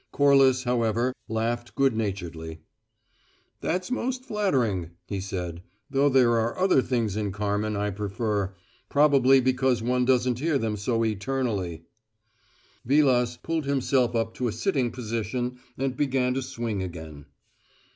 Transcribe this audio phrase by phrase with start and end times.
[0.11, 2.61] Corliss, however, laughed good naturedly.
[3.59, 8.55] "That's most flattering," he said; "though there are other things in `Carmen' I prefer
[8.89, 11.83] probably because one doesn't hear them so eternally."
[12.83, 17.27] Vilas pulled himself up to a sitting position and began to swing again.